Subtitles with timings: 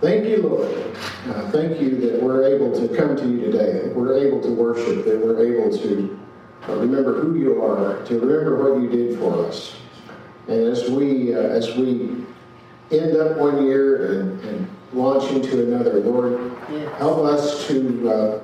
[0.00, 0.70] Thank you, Lord.
[1.28, 4.48] Uh, thank you that we're able to come to you today, that we're able to
[4.50, 6.18] worship, that we're able to
[6.68, 9.76] uh, remember who you are, to remember what you did for us.
[10.48, 12.24] And as we uh, as we
[12.90, 16.98] end up one year and, and launch into another, Lord, Yes.
[16.98, 18.40] help us to uh,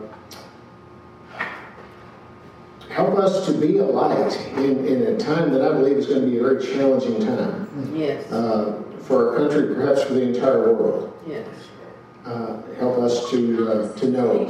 [2.91, 6.23] help us to be a light in, in a time that I believe is going
[6.23, 8.30] to be a very challenging time Yes.
[8.32, 11.12] uh, for our country, perhaps for the entire world.
[11.27, 11.46] Yes.
[12.25, 14.48] Uh, help us to uh, to know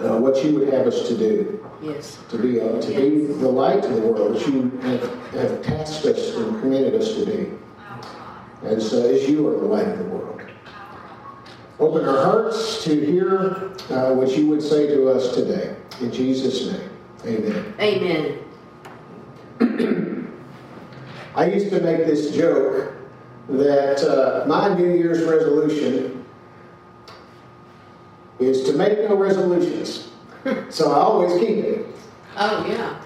[0.00, 2.18] uh, what you would have us to do, Yes.
[2.30, 5.02] to be uh, to be the light of the world that you have,
[5.34, 7.50] have tasked us and permitted us to be,
[8.66, 10.40] as uh, as you are the light of the world.
[11.78, 15.76] Open our hearts to hear uh, what you would say to us today.
[16.00, 16.90] In Jesus' name,
[17.78, 18.38] Amen.
[19.60, 20.30] Amen.
[21.36, 22.94] I used to make this joke
[23.48, 26.24] that uh, my New Year's resolution
[28.38, 30.10] is to make no resolutions.
[30.70, 31.86] so I always keep it.
[32.36, 33.00] Oh, yeah.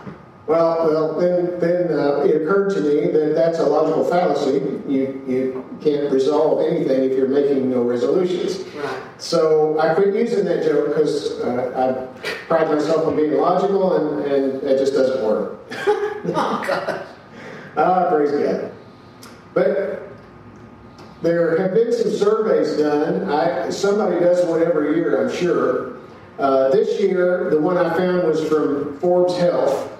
[0.47, 4.61] Well, well, then, then uh, it occurred to me that that's a logical fallacy.
[4.89, 8.61] You, you can't resolve anything if you're making no resolutions.
[8.75, 9.03] Right.
[9.19, 14.25] So I quit using that joke because uh, I pride myself on being logical, and,
[14.25, 15.61] and it just doesn't work.
[16.31, 17.07] Oh, God.
[17.77, 18.73] Ah, praise God.
[19.55, 20.08] But
[21.23, 23.29] there have been some surveys done.
[23.29, 25.97] I, somebody does one every year, I'm sure.
[26.39, 29.93] Uh, this year, the one I found was from Forbes Health.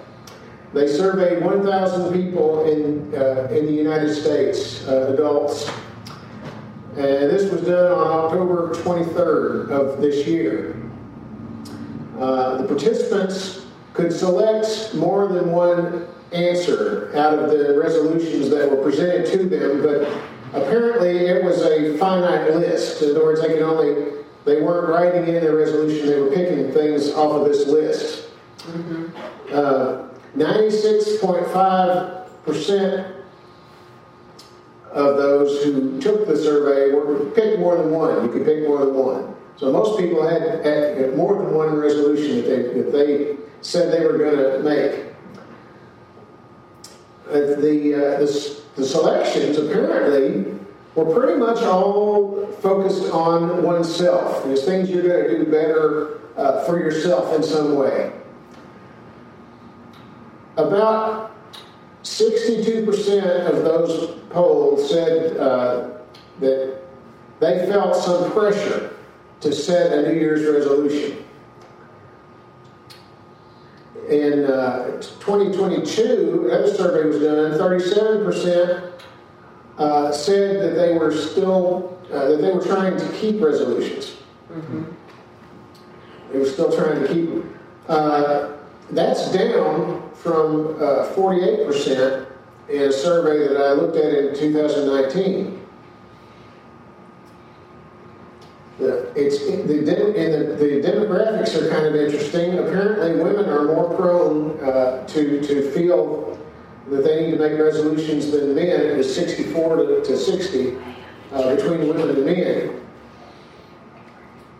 [0.73, 5.69] They surveyed 1,000 people in, uh, in the United States, uh, adults.
[6.95, 10.75] And this was done on October 23rd of this year.
[12.17, 18.81] Uh, the participants could select more than one answer out of the resolutions that were
[18.81, 20.07] presented to them, but
[20.53, 23.01] apparently it was a finite list.
[23.01, 26.71] In other words, they could only they weren't writing in their resolution; they were picking
[26.71, 28.29] things off of this list.
[29.53, 33.15] Uh, Ninety-six point five percent
[34.91, 38.25] of those who took the survey were picked more than one.
[38.25, 39.35] You could pick more than one.
[39.55, 44.05] So most people had, had more than one resolution that they, that they said they
[44.05, 45.05] were going to make.
[47.27, 50.57] Uh, the, uh, the, the selections apparently
[50.95, 54.43] were pretty much all focused on oneself.
[54.45, 58.13] There's things you're going to do better uh, for yourself in some way.
[60.55, 61.31] About
[62.03, 65.89] 62% of those polled said uh,
[66.39, 66.81] that
[67.39, 68.95] they felt some pressure
[69.41, 71.25] to set a New Year's resolution.
[74.09, 78.91] In uh, 2022, another survey was done, 37%
[79.77, 84.15] uh, said that they were still, uh, that they were trying to keep resolutions.
[86.31, 87.59] They were still trying to keep them.
[87.87, 88.53] Uh,
[88.91, 92.25] that's down from uh, 48%
[92.69, 95.55] in a survey that I looked at in 2019.
[98.67, 102.59] The, it's the, and the, the demographics are kind of interesting.
[102.59, 106.37] Apparently, women are more prone uh, to to feel
[106.89, 108.81] that they need to make resolutions than men.
[108.81, 110.77] It was 64 to, to 60
[111.31, 112.81] uh, between women and men.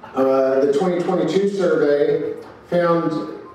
[0.03, 2.35] Uh, the 2022 survey
[2.69, 3.11] found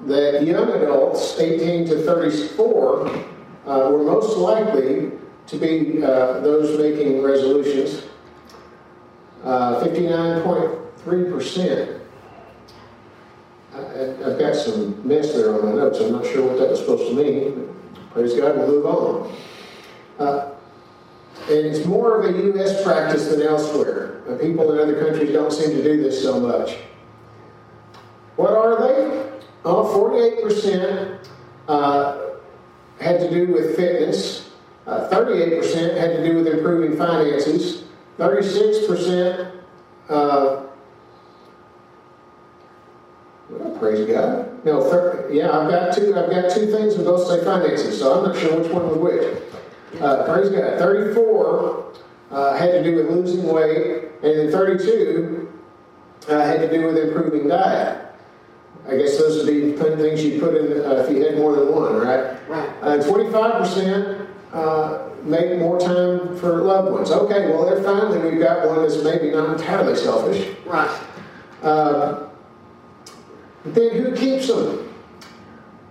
[0.09, 5.13] that young adults, 18 to 34, uh, were most likely
[5.47, 8.03] to be uh, those making resolutions.
[9.45, 11.89] Uh, 59.3%.
[13.75, 16.01] I- I- I've got some mess there on my notes.
[16.01, 17.69] I'm not sure what that was supposed to mean.
[18.15, 19.31] Praise God, we'll move on.
[20.19, 20.47] Uh,
[21.49, 22.83] and it's more of a U.S.
[22.83, 24.23] practice than elsewhere.
[24.29, 26.77] Uh, people in other countries don't seem to do this so much.
[28.37, 29.23] What are they?
[29.65, 31.19] Oh, 48%
[31.69, 32.17] uh,
[32.99, 34.51] had to do with fitness.
[34.87, 37.83] Uh, 38% had to do with improving finances.
[38.19, 39.51] 36%
[40.09, 40.63] uh,
[43.51, 44.65] well, praise God.
[44.65, 46.15] No, thir- yeah, I've got two.
[46.17, 48.99] I've got two things that both say finances, so I'm not sure which one was
[48.99, 50.01] which.
[50.01, 50.79] Uh, praise God.
[50.79, 51.93] Thirty-four
[52.31, 55.53] uh, had to do with losing weight, and then thirty-two
[56.29, 58.01] uh, had to do with improving diet.
[58.89, 61.71] I guess those would be things you put in uh, if you had more than
[61.73, 62.37] one, right?
[62.49, 62.71] Right.
[62.83, 67.11] Uh, Twenty-five percent uh, make more time for loved ones.
[67.11, 70.55] Okay, well, there finally we've got one that's maybe not entirely selfish.
[70.67, 71.03] Right.
[71.63, 72.29] Uh,
[73.65, 74.93] then who keeps them?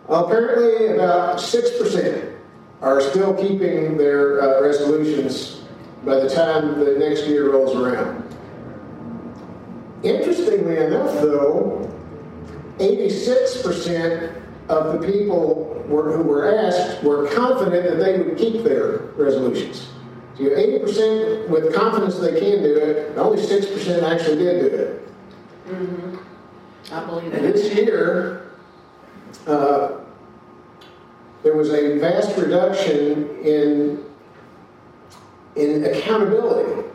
[0.08, 2.36] Apparently, about 6%
[2.82, 5.64] are still keeping their uh, resolutions
[6.06, 8.20] by the time the next year rolls around.
[10.04, 11.90] Interestingly enough, though,
[12.78, 18.98] 86% of the people were, who were asked were confident that they would keep their
[19.18, 19.90] resolutions.
[20.36, 24.62] So you have 80% with confidence they can do it, and only 6% actually did
[24.62, 25.10] do it.
[25.68, 26.94] Mm-hmm.
[26.94, 28.52] I believe And this year,
[29.48, 30.00] uh,
[31.44, 34.04] there was a vast reduction in,
[35.56, 36.88] in accountability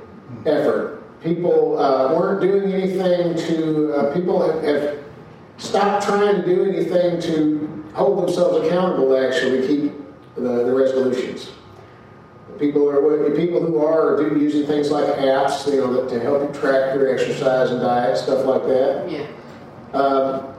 [0.46, 1.02] effort.
[1.22, 4.98] People uh, weren't doing anything to, uh, people have, have
[5.58, 9.92] stopped trying to do anything to hold themselves accountable to actually keep
[10.34, 11.50] the, the resolutions.
[12.58, 16.60] People are people who are do using things like apps, you know, to help you
[16.60, 19.08] track your exercise and diet, stuff like that.
[19.10, 19.26] Yeah.
[19.92, 20.54] Um,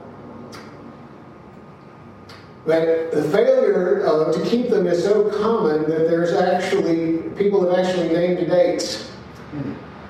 [2.64, 7.86] but the failure uh, to keep them is so common that there's actually, people have
[7.86, 9.10] actually named dates.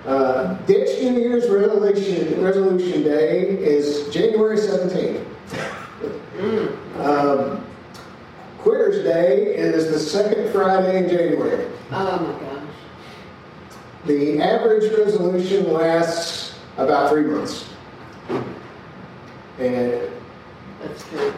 [0.06, 5.26] Uh, ditch New Year's resolution, resolution day is January 17th.
[6.98, 7.64] um,
[8.58, 11.66] Quitter's Day is the second Friday in January.
[11.92, 12.62] Oh my gosh.
[14.06, 17.66] The average resolution lasts about three months.
[19.58, 20.00] And
[20.82, 21.34] That's true.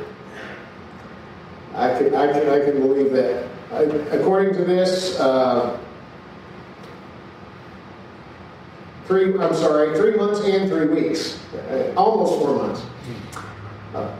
[1.75, 3.47] I can, I can, I can believe that.
[3.73, 3.83] I-
[4.17, 5.79] According to this, uh,
[9.13, 12.83] three, I'm sorry, three months and three weeks, uh, almost four months.
[13.95, 14.17] Uh,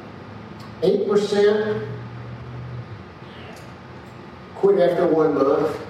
[0.83, 1.87] Eight percent
[4.57, 5.81] quit after one month.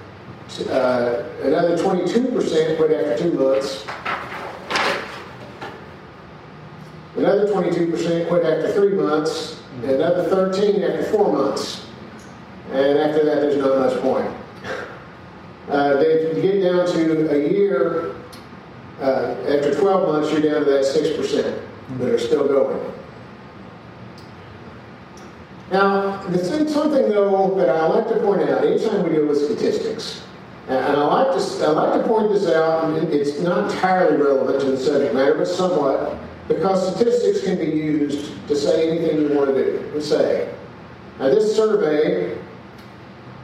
[0.69, 3.85] Uh, Another twenty-two percent quit after two months.
[7.17, 11.87] Another twenty-two percent quit after three months, another thirteen after four months.
[12.71, 14.31] And after that, there's not much point.
[15.69, 18.12] Uh, then you get down to a year,
[18.99, 21.61] uh, after 12 months, you're down to that 6%
[21.99, 22.93] that are still going.
[25.71, 30.21] Now, there's something though that I like to point out anytime we deal with statistics,
[30.67, 32.93] and I like to I like to point this out.
[33.11, 38.33] It's not entirely relevant to the subject matter, but somewhat, because statistics can be used
[38.47, 40.53] to say anything you want to do and say.
[41.19, 42.37] Now, this survey,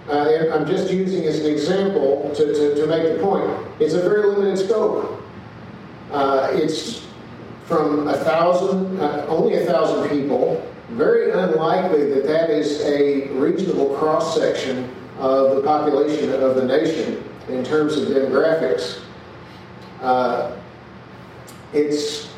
[0.08, 3.50] uh, I'm just using as an example to, to, to make the point.
[3.80, 5.24] It's a very limited scope.
[6.12, 7.06] Uh, it's
[7.66, 10.66] from a thousand, uh, only a thousand people.
[10.90, 14.90] Very unlikely that that is a reasonable cross section
[15.20, 19.02] of the population of the nation in terms of demographics.
[20.02, 20.56] Uh,
[21.74, 22.30] it's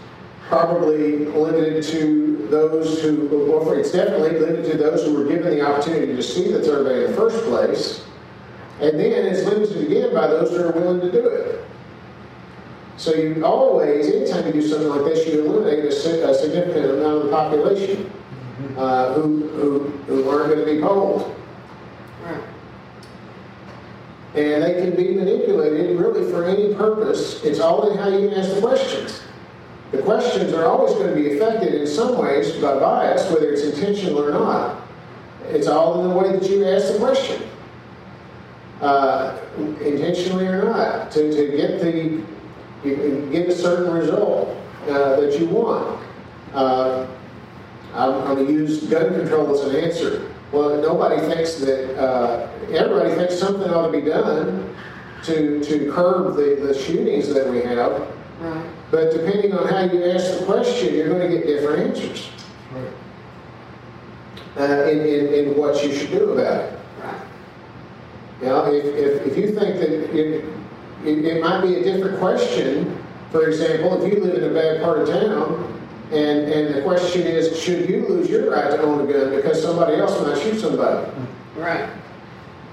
[0.49, 5.65] probably limited to those who, well, it's definitely limited to those who were given the
[5.65, 8.03] opportunity to see the survey in the first place.
[8.81, 11.63] And then it's limited again by those who are willing to do it.
[13.01, 17.17] So you always, anytime you do something like this, you eliminate a, a significant amount
[17.17, 18.11] of the population
[18.77, 21.35] uh, who, who, who aren't going to be polled.
[22.23, 22.43] Right.
[24.35, 27.43] And they can be manipulated really for any purpose.
[27.43, 29.23] It's all in how you ask the questions.
[29.89, 33.63] The questions are always going to be affected in some ways by bias, whether it's
[33.63, 34.79] intentional or not.
[35.45, 37.41] It's all in the way that you ask the question,
[38.79, 42.21] uh, intentionally or not, to, to get the
[42.83, 44.57] you can get a certain result
[44.87, 45.99] uh, that you want.
[46.53, 47.07] Uh,
[47.93, 50.31] I'm going to use gun control as an answer.
[50.51, 54.75] Well, nobody thinks that, uh, everybody thinks something ought to be done
[55.23, 58.07] to, to curb the, the shootings that we have.
[58.39, 58.65] Right.
[58.89, 62.29] But depending on how you ask the question, you're going to get different answers
[64.57, 66.79] uh, in, in, in what you should do about it.
[67.01, 67.21] Right.
[68.41, 70.45] You know, if, if, if you think that it,
[71.05, 72.97] it, it might be a different question,
[73.31, 75.67] for example, if you live in a bad part of town,
[76.11, 79.61] and, and the question is, should you lose your right to own a gun because
[79.61, 81.09] somebody else might shoot somebody?
[81.55, 81.89] Right.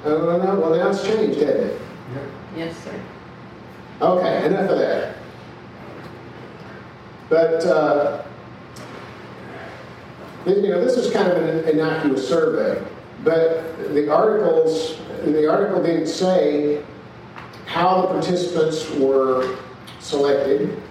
[0.04, 1.80] Uh, well, no, well, now it's changed, hasn't it?
[2.56, 3.00] Yes, sir.
[4.00, 5.16] Okay, enough of that.
[7.28, 8.24] But, uh,
[10.46, 12.82] you know, this is kind of an innocuous survey,
[13.22, 16.82] but the articles, the article didn't say
[17.68, 19.58] how the participants were
[20.00, 20.82] selected.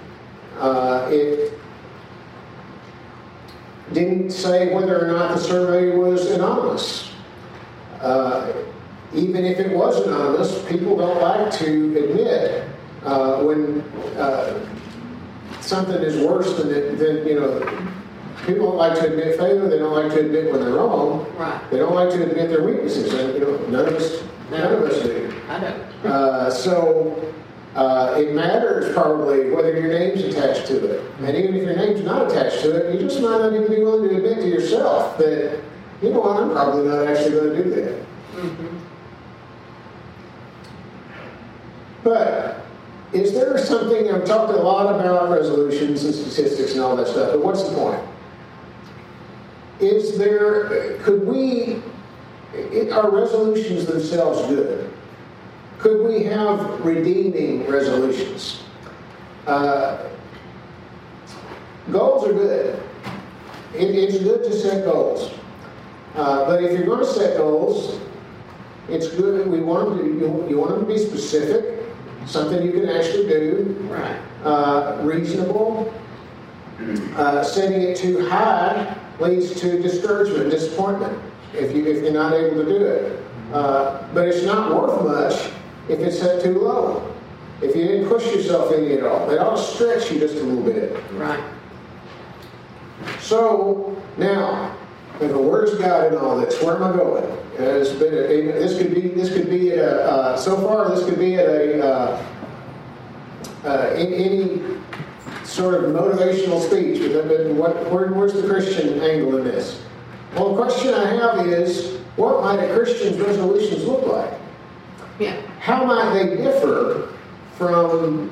[0.60, 1.54] Uh, it
[3.94, 7.12] didn't say whether or not the survey was anonymous.
[8.00, 8.54] Uh,
[9.16, 12.70] even if it was anonymous, people don't like to admit
[13.04, 13.82] uh, when
[14.18, 14.60] uh,
[15.62, 17.60] something is worse than, it, than, you know,
[18.46, 21.60] people don't like to admit failure, they don't like to admit when they're wrong, Right.
[21.72, 24.82] they don't like to admit their weaknesses, and, you know, none of us, none of
[24.84, 25.34] us do.
[25.50, 25.82] I don't.
[26.12, 27.24] Uh, so,
[27.76, 31.12] Uh, it matters probably whether your name's attached to it.
[31.20, 33.84] And even if your name's not attached to it, you just might not even be
[33.84, 35.60] willing to admit to yourself that,
[36.02, 37.94] you know what, I'm probably not actually going to do that.
[38.36, 38.70] Mhm.
[42.04, 42.62] But
[43.14, 47.32] is there something, I've talked a lot about resolutions and statistics and all that stuff,
[47.34, 48.02] but what's the point?
[49.80, 51.84] Is there, could we,
[52.54, 54.90] i- are resolutions themselves good?
[55.80, 58.62] Could we have redeeming resolutions?
[59.46, 59.98] Uh,
[61.92, 62.80] goals are good.
[63.76, 65.32] It, it's good to set goals.
[66.16, 68.00] Uh, but if you're going to set goals,
[68.90, 69.40] it's good.
[69.40, 71.84] That we want them to, you, you want them to be specific,
[72.26, 74.18] something you can actually do, Right.
[74.44, 75.94] uh, reasonable.
[77.16, 81.18] Uh, setting it too high leads to discouragement, disappointment
[81.54, 83.24] if you if you're not able to do it.
[83.54, 85.52] Uh, but it's not worth much
[85.88, 87.14] if it's set too low.
[87.62, 90.44] If you didn't push yourself any at all, it ought to stretch you just a
[90.44, 90.96] little bit.
[91.14, 91.44] Right.
[93.20, 94.76] So now,
[95.20, 97.24] if the word is God in all this, where am I going?
[97.24, 100.90] Uh, it's been a- this could be this could be at a, uh, so far
[100.90, 102.26] this could be at a uh,
[103.66, 104.62] uh, in, any
[105.44, 107.12] sort of motivational speech.
[107.12, 109.82] But, but what, where, where's the Christian angle in this?
[110.36, 114.34] Well, the question I have is, what might a Christian's resolutions look like?
[115.20, 115.40] Yeah.
[115.60, 117.14] How might they differ
[117.56, 118.32] from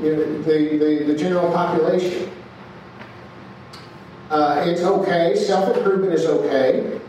[0.00, 2.30] you know, the, the, the general population?
[4.30, 5.36] Uh, it's okay.
[5.36, 7.00] Self-improvement is okay.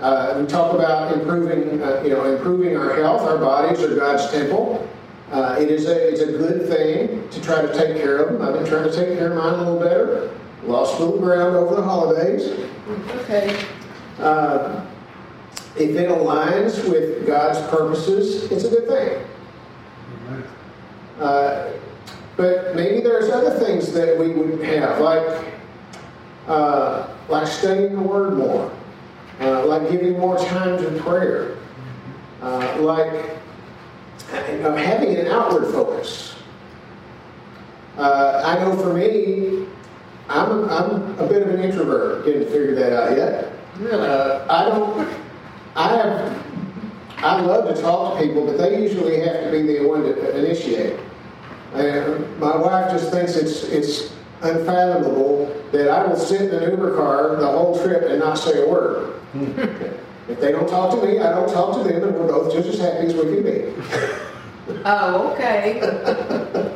[0.00, 3.22] Uh, we talk about improving, uh, you know, improving our health.
[3.22, 4.88] Our bodies are God's temple.
[5.30, 8.42] Uh, it is a, it's a good thing to try to take care of them.
[8.42, 10.38] I've been trying to take care of mine a little better.
[10.64, 12.48] Lost a little ground over the holidays.
[13.16, 13.64] Okay.
[14.18, 14.84] Uh,
[15.76, 19.24] if it aligns with God's purposes, it's a good thing.
[21.18, 21.72] Uh,
[22.36, 25.44] but maybe there's other things that we would have, like
[26.46, 28.72] uh, like studying the Word more,
[29.40, 31.56] uh, like giving more time to prayer,
[32.40, 33.12] uh, like
[34.50, 36.36] you know, having an outward focus.
[37.96, 39.66] Uh, I know for me,
[40.28, 42.24] I'm, I'm a bit of an introvert.
[42.24, 43.52] Didn't figure that out yet.
[43.78, 44.06] Really?
[44.06, 45.08] Uh, I don't.
[45.74, 46.46] I have.
[47.18, 50.38] I love to talk to people, but they usually have to be the one to
[50.38, 50.98] initiate.
[51.74, 54.12] And my wife just thinks it's it's
[54.42, 58.62] unfathomable that I will sit in an Uber car the whole trip and not say
[58.62, 59.20] a word.
[59.34, 62.68] if they don't talk to me, I don't talk to them, and we're both just
[62.68, 64.82] as happy as we can be.
[64.84, 65.80] Oh, okay.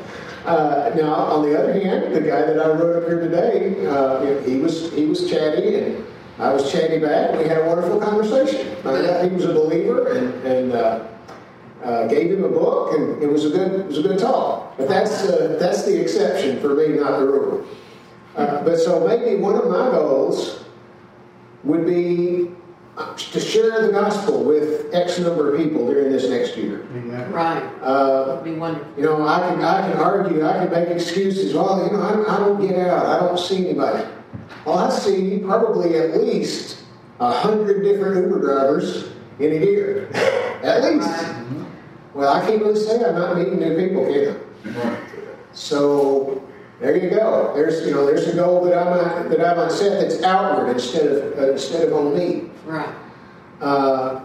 [0.47, 4.41] Uh, now, on the other hand, the guy that I rode up here today, uh,
[4.43, 6.07] he was he was chatty, and
[6.39, 7.31] I was chatty back.
[7.31, 8.65] and We had a wonderful conversation.
[8.77, 11.05] He was a believer, and and uh,
[11.83, 14.77] uh, gave him a book, and it was a good it was a good talk.
[14.77, 17.67] But that's uh, that's the exception for me, not the rule.
[18.37, 20.65] Uh, but so maybe one of my goals
[21.65, 22.53] would be
[22.97, 26.83] to share the gospel with X number of people during this next year.
[26.95, 27.31] Amen.
[27.31, 27.63] Right.
[27.83, 28.89] Uh, That'd be wonderful.
[28.97, 31.53] you know, I can I can argue, I can make excuses.
[31.55, 33.05] Well, you know, I, I don't get out.
[33.07, 34.09] I don't see anybody.
[34.65, 36.85] Well, I see probably at least
[37.21, 40.09] a hundred different Uber drivers in a year,
[40.63, 41.07] at least.
[41.09, 41.43] Right.
[42.15, 44.97] Well, I can't really say I'm not meeting new people, can I?
[45.53, 46.43] So
[46.81, 47.53] there you go.
[47.55, 50.71] There's you know, there's a goal that I might that I might set that's outward
[50.73, 52.95] instead of uh, instead of on me Right.
[53.61, 54.21] uh,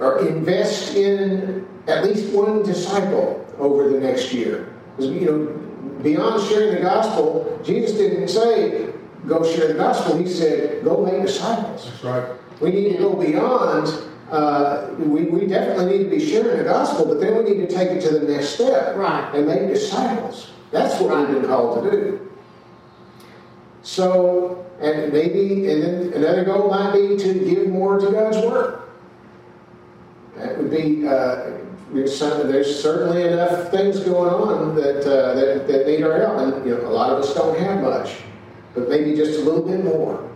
[0.00, 4.68] or invest in at least one disciple over the next year.
[4.96, 8.86] 'Cause, You know, beyond sharing the gospel, Jesus didn't say
[9.26, 10.16] go share the gospel.
[10.16, 11.90] He said go make disciples.
[11.90, 12.24] That's right.
[12.60, 13.92] We need to go beyond.
[14.30, 17.74] Uh, we, we definitely need to be sharing the gospel, but then we need to
[17.74, 19.24] take it to the next step Right.
[19.34, 20.50] and make disciples.
[20.70, 22.30] That's what we've been called to do.
[23.82, 28.90] So, and maybe, and another goal might be to give more to God's work.
[30.36, 31.52] That would be, uh,
[31.92, 36.38] there's, some, there's certainly enough things going on that, uh, that, that need our help.
[36.38, 38.16] And, you know, a lot of us don't have much,
[38.74, 40.30] but maybe just a little bit more.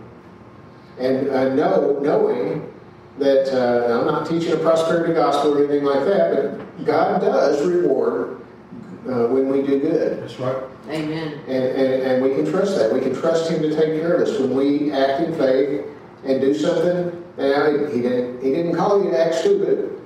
[0.99, 2.71] And uh, know, knowing
[3.19, 7.65] that uh, I'm not teaching a prosperity gospel or anything like that, but God does
[7.65, 8.42] reward
[9.07, 10.21] uh, when we do good.
[10.21, 10.63] That's right.
[10.89, 11.39] Amen.
[11.47, 12.93] And, and, and we can trust that.
[12.93, 15.85] We can trust Him to take care of us when we act in faith
[16.23, 17.23] and do something.
[17.37, 20.01] Now, He didn't, he didn't call you to act stupid.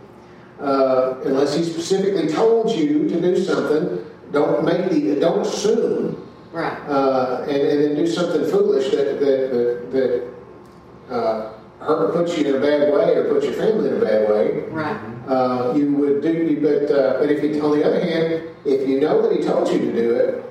[0.59, 6.77] Uh, unless He specifically told you to do something, don't make the, don't assume Right.
[6.87, 11.46] uh, and, and then do something foolish that, that, that, that uh,
[11.87, 14.29] hurt or puts you in a bad way or puts your family in a bad
[14.29, 14.97] way, Right.
[15.27, 16.31] uh, you would do.
[16.33, 19.43] You, but uh, but if you, on the other hand, if you know that he
[19.43, 20.43] told you to do it,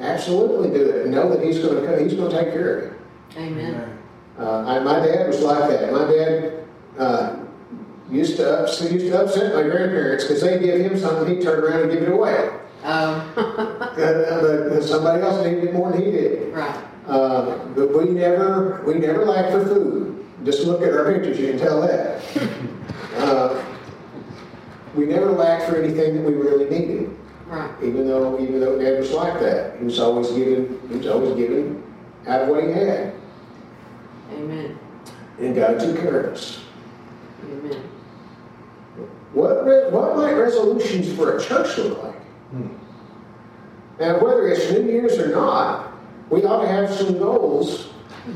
[0.00, 1.06] absolutely do it.
[1.08, 3.42] Know that he's going to he's going to take care of you.
[3.42, 3.98] Amen.
[4.38, 5.92] Uh, I, my dad was like that.
[5.92, 6.64] My dad
[6.98, 7.36] uh,
[8.10, 11.62] used to upset, used to upset my grandparents because they give him something, he'd turn
[11.64, 12.50] around and give it away.
[12.84, 16.54] Um, Uh, but somebody else needed it more than he did.
[16.54, 16.76] right.
[17.06, 20.26] Uh, but we never we never lacked for food.
[20.44, 22.22] Just look at our pictures, you can tell that.
[23.16, 23.64] Uh,
[24.94, 27.16] we never lacked for anything that we really needed.
[27.46, 27.70] Right.
[27.82, 31.34] Even though even though Dad was like that, he was always giving he was always
[31.34, 31.82] giving
[32.26, 33.14] out of what he had,
[34.34, 34.78] Amen.
[35.40, 36.60] and God took care of us.
[37.44, 37.82] Amen.
[39.32, 42.20] What, re- what might resolutions for a church look like?
[43.98, 45.85] Now, whether it's New Year's or not,
[46.30, 47.88] we ought to have some goals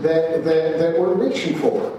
[0.03, 1.99] that, that, that we're reaching for.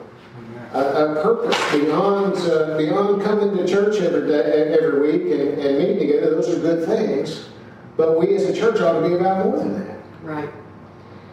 [0.73, 5.77] A, a purpose beyond, uh, beyond coming to church every, day, every week and, and
[5.77, 6.35] meeting together.
[6.35, 7.49] Those are good things.
[7.97, 9.99] But we as a church ought to be about more than that.
[10.23, 10.49] Right.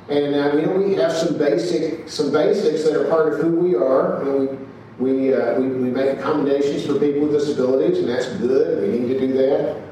[0.09, 3.51] And uh, you know, we have some basic some basics that are part of who
[3.51, 4.25] we are.
[4.25, 4.59] You know,
[4.99, 8.91] we we, uh, we we make accommodations for people with disabilities, and that's good.
[8.91, 9.83] We need to do that.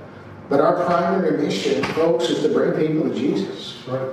[0.49, 3.77] But our primary mission, folks, is to bring people to Jesus.
[3.87, 4.11] Right.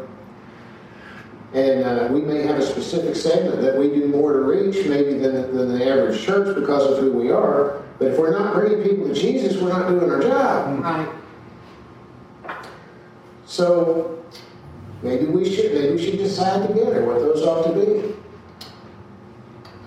[1.54, 5.20] And uh, we may have a specific segment that we do more to reach, maybe
[5.20, 7.84] than, than the average church because of who we are.
[8.00, 10.80] But if we're not bringing people to Jesus, we're not doing our job.
[10.80, 11.08] Right.
[13.46, 14.24] So
[15.04, 18.16] maybe we should maybe we should decide together what those ought to be.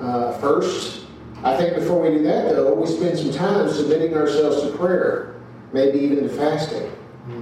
[0.01, 1.07] Uh, first,
[1.43, 5.35] I think before we do that, though, we spend some time submitting ourselves to prayer,
[5.73, 6.86] maybe even to fasting, Yeah.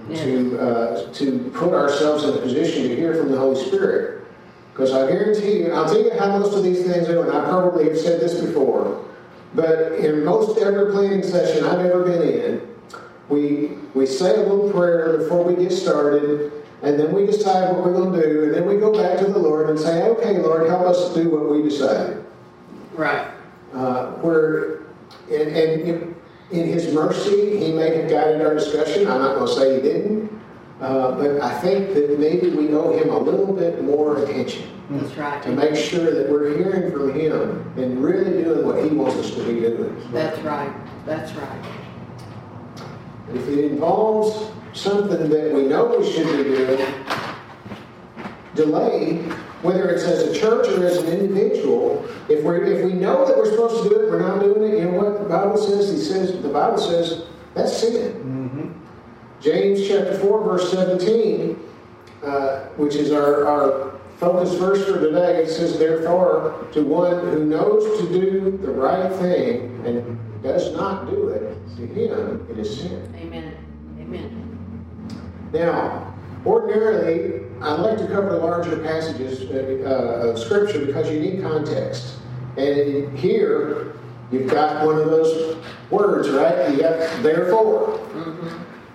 [0.08, 4.26] To uh, to put ourselves in a position to hear from the Holy Spirit.
[4.72, 7.44] Because I guarantee you, I'll tell you how most of these things do, and I
[7.44, 9.04] probably have said this before,
[9.54, 12.68] but in most every planning session I've ever been in,
[13.28, 17.84] we we say a little prayer before we get started, and then we decide what
[17.84, 20.38] we're going to do, and then we go back to the Lord and say, "Okay,
[20.38, 22.24] Lord, help us do what we decided."
[22.94, 23.28] Right.
[23.72, 24.82] Uh, where,
[25.30, 26.13] and, and
[26.50, 29.08] in, His mercy, He may have guided our discussion.
[29.08, 30.40] I'm not going to say He didn't,
[30.80, 35.14] uh, but I think that maybe we owe Him a little bit more attention That's
[35.16, 35.42] right.
[35.42, 39.30] to make sure that we're hearing from Him and really doing what He wants us
[39.34, 39.96] to be doing.
[40.12, 40.72] That's right.
[41.06, 41.64] That's right.
[43.32, 46.86] If it involves something that we know we should be doing,
[48.54, 49.24] delay,
[49.64, 53.34] whether it's as a church or as an individual, if we if we know that
[53.36, 54.78] we're supposed to do it, we're not doing it.
[54.78, 55.90] You know what the Bible says?
[55.90, 57.24] He says the Bible says
[57.54, 58.12] that's sin.
[58.12, 58.72] Mm-hmm.
[59.40, 61.58] James chapter four verse seventeen,
[62.22, 65.42] uh, which is our our focus verse for today.
[65.42, 71.08] It says, "Therefore, to one who knows to do the right thing and does not
[71.08, 73.56] do it, to him it is sin." Amen.
[73.98, 74.40] Amen.
[75.54, 82.16] Now, ordinarily, I like to cover larger passages uh, of Scripture because you need context.
[82.58, 83.96] And here,
[84.30, 85.56] you've got one of those
[85.90, 86.70] words, right?
[86.70, 87.98] You got therefore.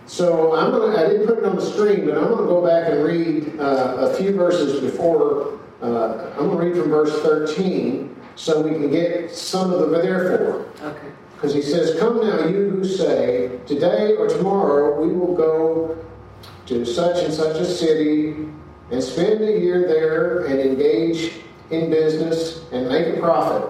[0.05, 0.95] So I'm gonna.
[0.95, 4.07] I didn't put it on the screen, but I'm gonna go back and read uh,
[4.11, 5.59] a few verses before.
[5.81, 10.67] Uh, I'm gonna read from verse 13, so we can get some of the therefore.
[10.81, 11.07] Okay.
[11.33, 15.97] Because he says, Come now, you who say, Today or tomorrow we will go
[16.69, 18.47] to such and such a city
[18.91, 21.33] and spend a year there and engage
[21.71, 23.67] in business and make a profit.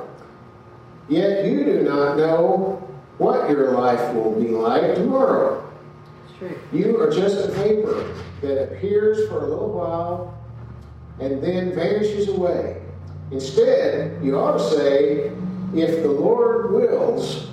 [1.07, 2.85] Yet you do not know
[3.17, 5.65] what your life will be like tomorrow.
[6.73, 10.38] You are just a vapor that appears for a little while
[11.21, 12.81] and then vanishes away.
[13.31, 15.31] Instead, you ought to say,
[15.73, 17.47] if the Lord wills,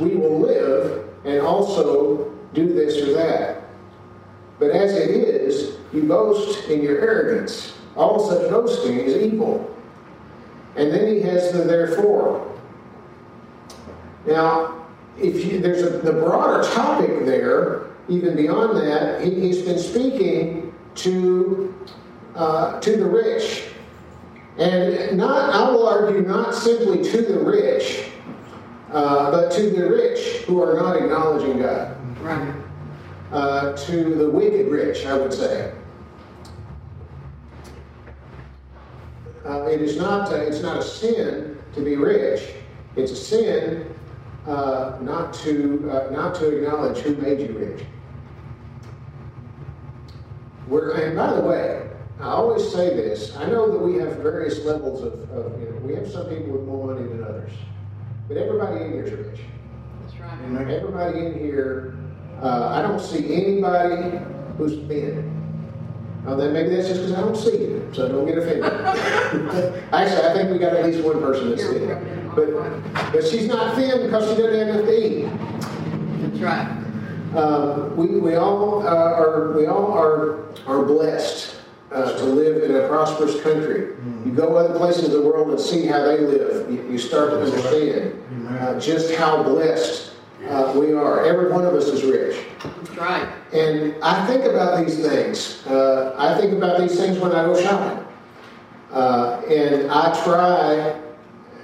[0.00, 3.51] we will live and also do this or that.
[4.58, 7.76] But as it is, you boast in your arrogance.
[7.96, 9.68] All such boasting is evil.
[10.76, 12.48] And then he has the therefore.
[14.26, 14.86] Now,
[15.18, 20.74] if you, there's a, the broader topic there, even beyond that, he, he's been speaking
[20.96, 21.74] to
[22.34, 23.64] uh, to the rich,
[24.58, 28.10] and not I will argue not simply to the rich,
[28.90, 32.61] uh, but to the rich who are not acknowledging God, Right.
[33.32, 35.72] Uh, to the wicked rich, I would say.
[39.44, 42.54] Uh, it is not uh, it's not a sin to be rich.
[42.94, 43.94] It's a sin
[44.46, 47.84] uh, not to uh, not to acknowledge who made you rich.
[50.68, 51.90] We're, and by the way,
[52.20, 53.36] I always say this.
[53.36, 56.52] I know that we have various levels of, of you know, we have some people
[56.52, 57.50] with more money than others,
[58.28, 59.40] but everybody in here is rich.
[60.02, 60.38] That's right.
[60.44, 60.70] Amen.
[60.70, 61.96] Everybody in here,
[62.42, 64.18] uh, I don't see anybody
[64.58, 65.38] who's thin.
[66.24, 68.64] Now, then maybe that's just because I don't see it, so don't get offended.
[69.92, 72.30] Actually, I think we got at least one person that's thin.
[72.34, 75.24] But, but she's not thin because she doesn't have enough to eat.
[76.22, 76.82] That's right.
[77.36, 81.56] Um, we, we all uh, are we all are are blessed
[81.90, 83.96] uh, to live in a prosperous country.
[84.24, 86.70] You go other places in the world and see how they live.
[86.70, 90.11] You, you start to understand uh, just how blessed
[90.48, 91.24] uh, we are.
[91.24, 92.36] Every one of us is rich.
[92.62, 93.28] That's right.
[93.52, 95.64] And I think about these things.
[95.66, 98.04] Uh, I think about these things when I go shopping.
[98.90, 101.00] Uh, and I try,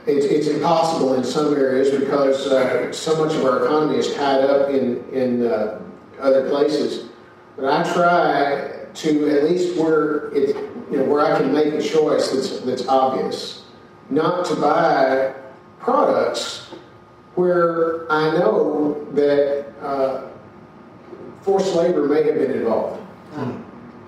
[0.07, 4.45] it's, it's impossible in some areas because uh, so much of our economy is tied
[4.45, 5.81] up in, in uh,
[6.21, 7.11] other places.
[7.57, 10.57] But I try to, at least where, it,
[10.91, 13.65] you know, where I can make a choice that's, that's obvious,
[14.09, 15.35] not to buy
[15.81, 16.69] products
[17.39, 20.29] where I know that uh,
[21.43, 23.01] forced labor may have been involved.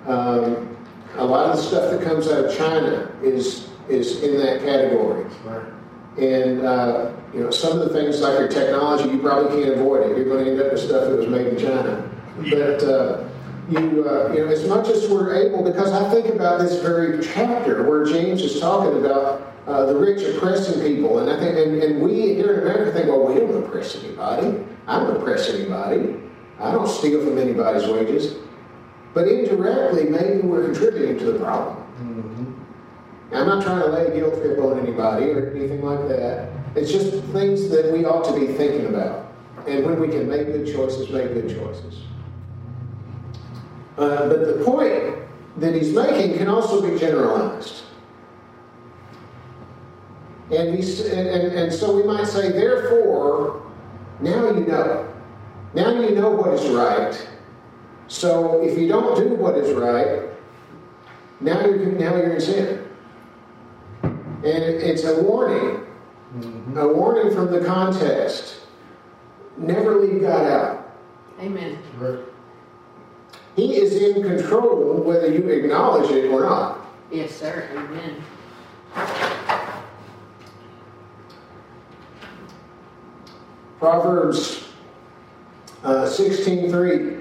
[0.06, 0.76] Um,
[1.16, 5.24] a lot of the stuff that comes out of China is is in that category.
[5.44, 5.62] Right.
[6.18, 10.10] And uh, you know, some of the things like your technology, you probably can't avoid
[10.10, 10.16] it.
[10.16, 12.10] You're going to end up with stuff that was made in China.
[12.50, 13.28] But uh,
[13.70, 17.24] you, uh, you know, as much as we're able, because I think about this very
[17.24, 21.82] chapter where James is talking about uh, the rich oppressing people, and I think, and,
[21.82, 24.64] and we here in America think, well, we don't oppress anybody.
[24.86, 26.16] I don't oppress anybody.
[26.58, 28.36] I don't steal from anybody's wages.
[29.14, 31.76] But indirectly, maybe we're contributing to the problem.
[33.32, 36.50] I'm not trying to lay a guilt trip on anybody or anything like that.
[36.74, 39.32] It's just things that we ought to be thinking about.
[39.66, 42.02] And when we can make good choices, make good choices.
[43.96, 45.18] Uh, but the point
[45.58, 47.82] that he's making can also be generalized.
[50.52, 53.62] And, we, and, and, and so we might say, therefore,
[54.20, 55.06] now you know.
[55.74, 57.28] Now you know what is right.
[58.08, 60.28] So if you don't do what is right,
[61.40, 62.88] now you're, now you're in sin.
[64.02, 65.86] And it's a warning,
[66.34, 66.76] mm-hmm.
[66.76, 68.56] a warning from the context.
[69.56, 70.96] Never leave God out.
[71.38, 71.78] Amen.
[71.98, 72.18] Right.
[73.54, 76.80] He is in control whether you acknowledge it or not.
[77.12, 77.68] Yes, sir.
[77.76, 79.28] Amen.
[83.80, 84.68] Proverbs
[85.82, 87.20] uh, 16.3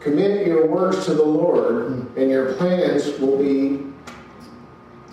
[0.00, 3.84] Commit your works to the Lord, and your plans will be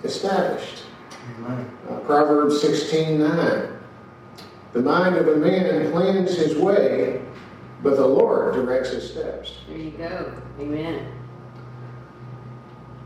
[0.04, 0.84] established.
[1.40, 1.70] Amen.
[1.90, 3.80] Uh, Proverbs 16:9.
[4.74, 7.22] The mind of a man plans his way,
[7.82, 9.58] but the Lord directs his steps.
[9.68, 10.32] There you go.
[10.60, 11.12] Amen.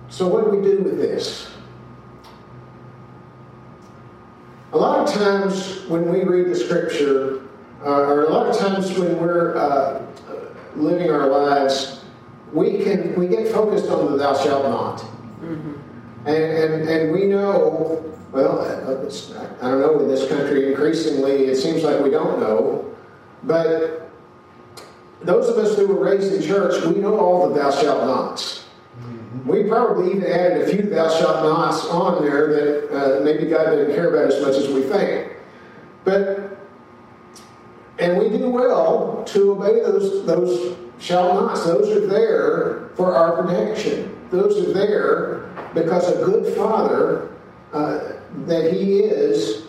[0.10, 1.50] So what do we do with this?
[4.78, 7.42] A lot of times when we read the scripture,
[7.84, 10.06] uh, or a lot of times when we're uh,
[10.76, 12.06] living our lives,
[12.54, 15.04] we can we get focused on the thou shalt not.
[15.42, 15.74] And,
[16.28, 18.62] and, and we know, well,
[19.04, 22.86] it's, I don't know, in this country, increasingly, it seems like we don't know.
[23.46, 24.12] But
[25.24, 28.67] those of us who were raised in church, we know all the thou shalt nots.
[29.48, 33.70] We probably even added a few thou shalt nots on there that uh, maybe God
[33.70, 35.32] didn't care about as much as we think.
[36.04, 36.58] But,
[38.00, 41.66] and we do well to obey those, those shall nots.
[41.66, 44.18] Those are there for our protection.
[44.32, 47.32] Those are there because a good father
[47.74, 48.14] uh,
[48.46, 49.68] that he is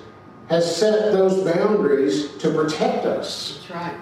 [0.49, 3.59] has set those boundaries to protect us.
[3.69, 3.97] That's right.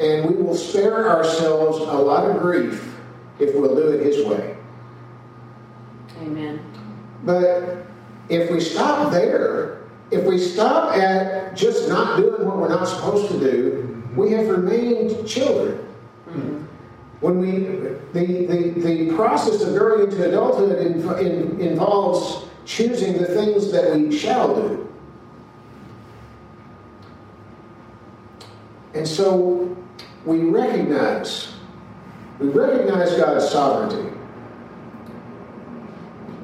[0.00, 2.94] And we will spare ourselves a lot of grief
[3.38, 4.56] if we'll do it his way.
[6.22, 6.60] Amen.
[7.24, 7.86] But
[8.28, 13.30] if we stop there, if we stop at just not doing what we're not supposed
[13.32, 15.86] to do, we have remained children.
[16.28, 16.64] Mm-hmm.
[17.20, 17.50] When we,
[18.12, 23.92] the, the, the process of growing into adulthood in, in, involves choosing the things that
[23.96, 24.88] we shall do.
[28.94, 29.76] And so
[30.24, 31.52] we recognize,
[32.38, 34.10] we recognize God's sovereignty.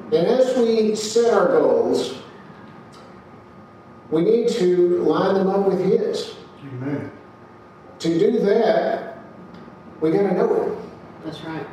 [0.06, 2.22] And as we set our goals,
[4.10, 6.34] we need to line them up with His.
[6.60, 7.10] Amen.
[7.98, 9.18] To do that,
[10.00, 10.76] we got to know Him.
[11.24, 11.66] That's right.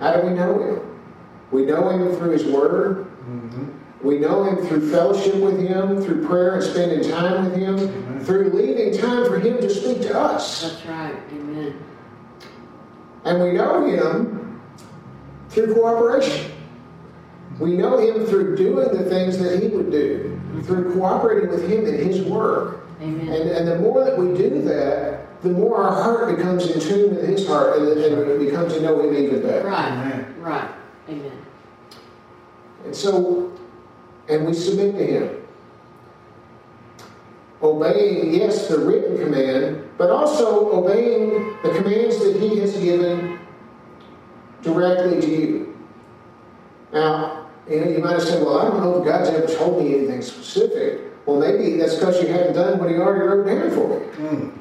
[0.00, 1.00] How do we know Him?
[1.50, 3.06] We know Him through His Word.
[3.06, 3.70] Mm-hmm.
[4.06, 8.24] We know Him through fellowship with Him, through prayer and spending time with Him, Amen.
[8.24, 10.62] through leaving time for Him to speak to us.
[10.62, 11.14] That's right.
[11.32, 11.82] Amen.
[13.26, 14.62] And we know him
[15.48, 16.52] through cooperation.
[17.58, 21.86] We know him through doing the things that he would do, through cooperating with him
[21.86, 22.86] in his work.
[23.02, 23.28] Amen.
[23.28, 27.16] And, and the more that we do that, the more our heart becomes in tune
[27.16, 29.66] with his heart and, and we become to know him even better.
[29.66, 29.90] Right.
[29.90, 30.34] Amen.
[30.40, 30.70] Right.
[31.08, 31.46] Amen.
[32.84, 33.55] And so,
[34.28, 35.42] and we submit to him.
[37.62, 43.38] Obeying, yes, the written command, but also obeying the commands that he has given
[44.62, 45.78] directly to you.
[46.92, 49.82] Now, you know, you might have said, well, I don't know if God's ever told
[49.82, 51.00] me anything specific.
[51.24, 54.28] Well, maybe that's because you haven't done what he already wrote down for you.
[54.28, 54.58] Mm.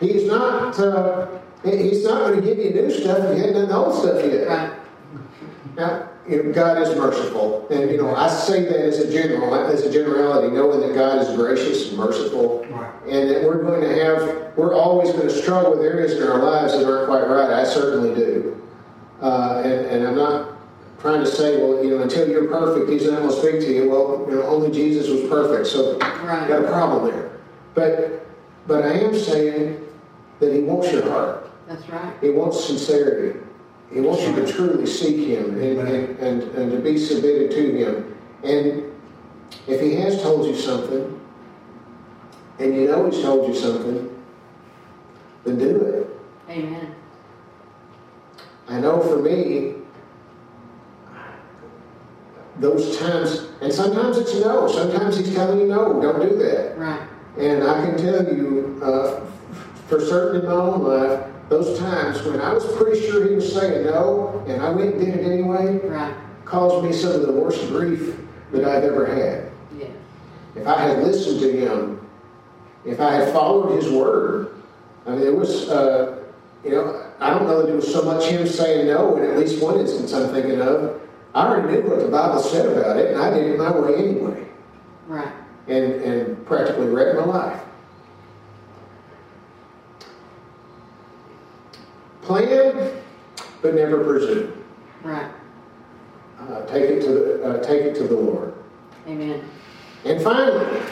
[0.00, 1.26] He's not, uh,
[1.64, 4.24] he's not going to give you new stuff if you haven't done the old stuff
[4.24, 4.78] yet.
[5.76, 9.54] Now, you know, God is merciful, and you know I say that as a general,
[9.54, 12.92] as a generality, knowing that God is gracious and merciful, Right.
[13.08, 16.38] and that we're going to have, we're always going to struggle with areas in our
[16.42, 17.50] lives that aren't quite right.
[17.50, 18.62] I certainly do,
[19.22, 20.50] uh, and, and I'm not
[21.00, 23.72] trying to say, well, you know, until you're perfect, He's not going to speak to
[23.72, 23.88] you.
[23.88, 27.30] Well, you know, only Jesus was perfect, so you got a problem there.
[27.74, 28.26] But,
[28.66, 29.82] but I am saying
[30.40, 31.50] that He wants your heart.
[31.66, 32.14] That's right.
[32.20, 33.38] He wants sincerity.
[33.92, 37.76] He wants you to truly seek Him and, and, and, and to be submitted to
[37.76, 38.16] Him.
[38.44, 38.92] And
[39.66, 41.18] if He has told you something,
[42.58, 44.22] and you know He's told you something,
[45.44, 46.50] then do it.
[46.50, 46.94] Amen.
[48.68, 49.74] I know for me,
[52.58, 56.76] those times, and sometimes it's no, sometimes He's telling you no, don't do that.
[56.76, 57.08] Right.
[57.38, 59.24] And I can tell you, uh,
[59.86, 63.52] for certain in my own life, those times when I was pretty sure he was
[63.52, 66.14] saying no, and I went and did it anyway, Right.
[66.44, 68.16] caused me some of the worst grief
[68.52, 69.44] that I've ever had.
[69.78, 69.88] Yes.
[70.54, 72.00] If I had listened to him,
[72.84, 74.48] if I had followed his word,
[75.06, 76.16] I mean, it was, uh,
[76.64, 79.38] you know, I don't know that it was so much him saying no in at
[79.38, 81.00] least one instance I'm thinking of.
[81.34, 83.94] I already knew what the Bible said about it, and I did it my way
[83.96, 84.46] anyway,
[85.06, 85.32] Right.
[85.66, 87.60] and, and practically wrecked my life.
[92.28, 92.92] Plan,
[93.62, 94.62] but never presume.
[95.02, 95.30] Right.
[96.38, 98.52] Uh, take it to the, uh, take it to the Lord.
[99.06, 99.42] Amen.
[100.04, 100.82] And finally,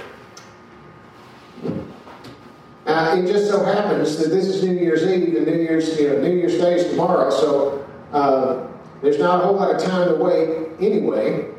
[2.86, 6.08] uh, it just so happens that this is New Year's Eve and New Year's, you
[6.08, 8.66] know, New Year's Day is tomorrow, so uh,
[9.02, 11.50] there's not a whole lot of time to wait anyway.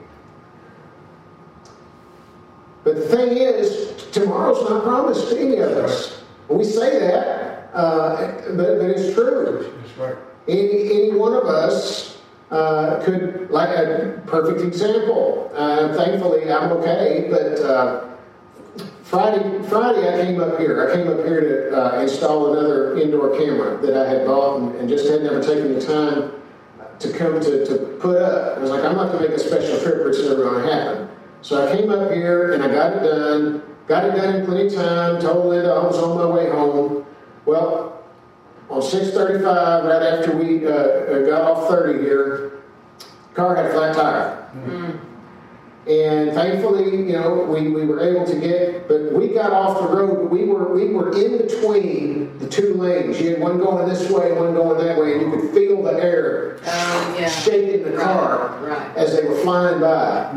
[2.83, 6.23] But the thing is, tomorrow's not promised to any of us.
[6.49, 8.15] We say that, uh,
[8.55, 9.73] but, but it's true.
[9.81, 10.15] That's right.
[10.47, 15.51] Any, any one of us uh, could, like a perfect example.
[15.53, 18.07] Uh, thankfully, I'm okay, but uh,
[19.03, 20.87] Friday, Friday I came up here.
[20.87, 24.75] I came up here to uh, install another indoor camera that I had bought and,
[24.75, 26.33] and just had never taken the time
[26.99, 28.57] to come to, to put up.
[28.57, 30.73] I was like, I'm not going to make a special trip it's never going to
[30.73, 31.09] happen.
[31.41, 33.63] So I came up here and I got it done.
[33.87, 35.21] Got it done in plenty of time.
[35.21, 37.05] Told Linda I was on my way home.
[37.47, 38.03] Well,
[38.69, 42.59] on 635, right after we uh, uh, got off 30 here,
[43.33, 44.49] car had a flat tire.
[44.53, 44.99] Mm.
[45.87, 49.87] And thankfully, you know, we, we were able to get, but we got off the
[49.87, 50.29] road.
[50.29, 53.21] We were we were in between the two lanes.
[53.21, 55.91] You had one going this way, one going that way, and you could feel the
[56.03, 57.29] air Oh, yeah.
[57.29, 58.97] shaking the Right, car right.
[58.97, 60.29] as they were flying by.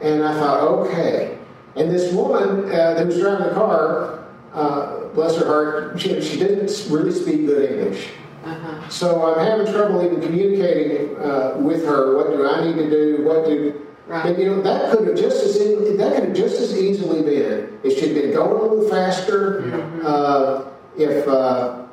[0.00, 1.36] And I thought, okay.
[1.76, 4.24] And this woman uh, that was driving the car,
[4.54, 8.08] uh, bless her heart, she, she didn't really speak good English.
[8.44, 8.88] Uh-huh.
[8.90, 12.16] So I'm having trouble even communicating uh, with her.
[12.16, 13.24] What do I need to do?
[13.24, 14.26] What do Right.
[14.26, 17.22] and you know that could have just as in, that could have just as easily
[17.22, 19.64] been if she'd been going a little faster.
[20.04, 20.66] Uh,
[20.98, 21.86] if uh,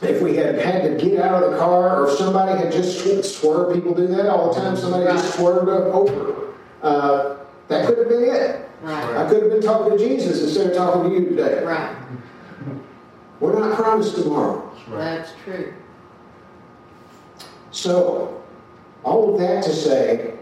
[0.00, 3.00] if we had had to get out of the car, or if somebody had just
[3.00, 4.78] sw- swerved, people do that all the time.
[4.78, 6.54] Somebody just swerved up over.
[6.82, 7.36] Uh,
[7.68, 8.70] that could have been it.
[8.80, 9.16] Right.
[9.18, 11.62] I could have been talking to Jesus instead of talking to you today.
[11.64, 11.94] Right.
[13.42, 14.70] We're not promised tomorrow.
[14.72, 14.98] That's right.
[14.98, 15.74] That's true.
[17.72, 18.40] So,
[19.02, 20.34] all of that to say,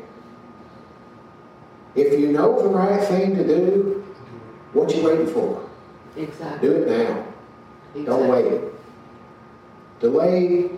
[1.95, 4.05] if you know the right thing to do,
[4.75, 5.67] what you waiting for?
[6.15, 6.69] Exactly.
[6.69, 7.25] Do it now.
[8.05, 8.61] Don't wait.
[10.01, 10.71] Delay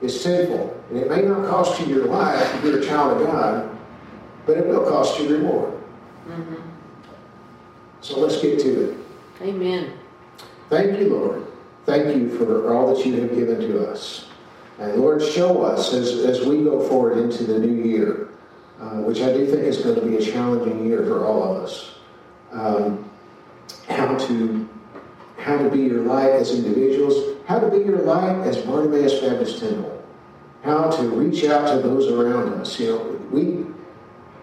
[0.00, 3.26] is sinful, and it may not cost you your life if you're a child of
[3.26, 3.68] God,
[4.46, 5.74] but it will cost you reward.
[6.26, 6.62] Mhm.
[8.00, 8.96] So let's get to it.
[9.42, 9.92] Amen.
[10.70, 11.45] Thank you, Lord.
[11.86, 14.26] Thank you for all that you have given to us.
[14.80, 18.28] And Lord, show us as, as we go forward into the new year,
[18.80, 21.62] uh, which I do think is going to be a challenging year for all of
[21.62, 21.94] us,
[22.50, 23.08] um,
[23.88, 24.68] how to
[25.38, 29.60] how to be your light as individuals, how to be your light as Barnabas Baptist
[29.60, 30.04] Temple,
[30.64, 32.80] how to reach out to those around us.
[32.80, 33.64] You know, we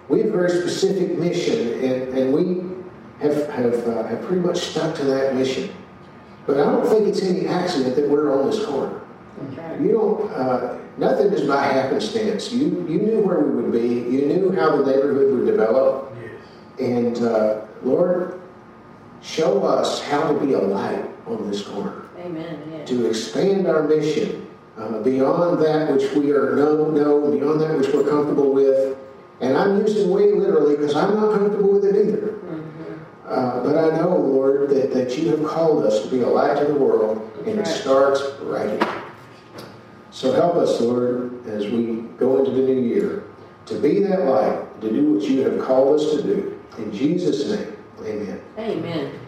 [0.08, 2.64] we have a very specific mission, and, and we
[3.20, 5.70] have have, uh, have pretty much stuck to that mission.
[6.46, 9.02] But I don't think it's any accident that we're on this corner.
[9.38, 9.80] Right.
[9.82, 10.32] You don't.
[10.32, 12.52] Uh, nothing is by happenstance.
[12.52, 13.88] You you knew where we would be.
[13.88, 16.14] You knew how the neighborhood would develop.
[16.80, 18.42] And uh, Lord,
[19.22, 22.62] show us how to be a light on this corner Amen.
[22.72, 22.86] Yeah.
[22.86, 27.94] to expand our mission uh, beyond that which we are know, know, beyond that which
[27.94, 28.98] we're comfortable with.
[29.40, 32.40] And I'm using way literally because I'm not comfortable with it either.
[33.34, 36.60] Uh, but I know, Lord, that, that you have called us to be a light
[36.60, 39.04] to the world, and it starts right here.
[40.12, 43.24] So help us, Lord, as we go into the new year,
[43.66, 46.62] to be that light, to do what you have called us to do.
[46.78, 48.42] In Jesus' name, amen.
[48.60, 49.20] Amen.